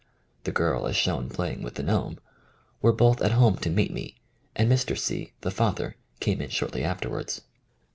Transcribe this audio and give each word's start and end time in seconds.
(the 0.45 0.51
girl 0.51 0.87
as 0.87 0.95
shown 0.95 1.29
playing 1.29 1.61
with 1.61 1.75
the 1.75 1.83
gnome) 1.83 2.17
were 2.81 2.91
both 2.91 3.21
at 3.21 3.33
home 3.33 3.55
to 3.57 3.69
meet 3.69 3.93
me, 3.93 4.15
and 4.55 4.67
Mr. 4.67 4.97
C, 4.97 5.33
the 5.41 5.51
father, 5.51 5.95
came 6.19 6.41
in 6.41 6.49
shortly 6.49 6.83
afterwards. 6.83 7.41